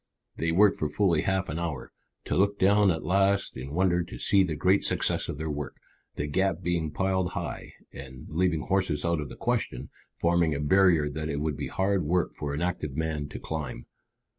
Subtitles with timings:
[0.37, 1.91] They worked for fully half an hour,
[2.25, 5.77] to look down at last in wonder to see the great success of their work,
[6.15, 11.07] the gap being piled high, and, leaving horses out of the question, forming a barrier
[11.07, 13.85] that it would be hard work for an active man to climb.